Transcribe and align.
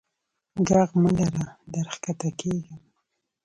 ږغ 0.67 0.89
مه 1.01 1.09
لره 1.17 1.45
در 1.73 1.87
کښته 2.01 2.29
کیږم. 2.39 2.79